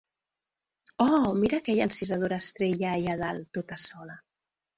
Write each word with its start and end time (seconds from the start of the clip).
Oh, 1.05 1.29
mira 1.43 1.59
aquella 1.63 1.85
encisadora 1.89 2.39
estrella 2.45 2.95
allà 2.95 3.13
a 3.19 3.19
dalt, 3.21 3.45
tota 3.61 3.79
sola. 3.87 4.19